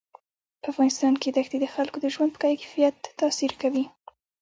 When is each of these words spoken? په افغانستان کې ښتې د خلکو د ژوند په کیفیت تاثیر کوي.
په 0.61 0.67
افغانستان 0.73 1.13
کې 1.21 1.29
ښتې 1.45 1.57
د 1.61 1.65
خلکو 1.75 1.97
د 2.01 2.05
ژوند 2.13 2.31
په 2.33 2.37
کیفیت 2.61 2.97
تاثیر 3.19 3.51
کوي. 3.61 3.85